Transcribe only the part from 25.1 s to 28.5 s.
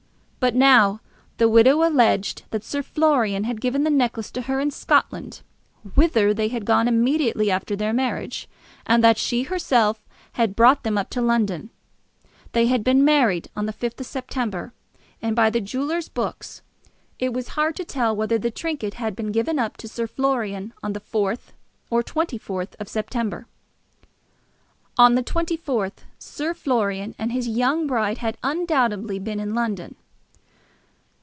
the 24th Sir Florian and his young bride had